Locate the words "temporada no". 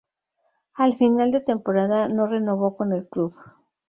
1.41-2.25